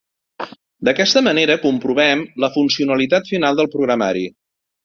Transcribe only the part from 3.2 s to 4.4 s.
final del programari.